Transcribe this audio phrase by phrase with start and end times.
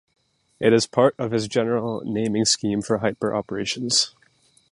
[0.59, 4.15] It is part of his general naming scheme for hyperoperations.